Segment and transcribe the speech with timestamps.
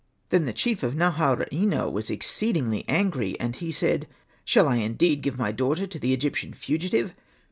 [0.29, 4.07] Then the chief of Naharaina was exceeding angry; and he said,
[4.47, 7.13] ''Shall I indeed give my daughter to the Egyptian fugitive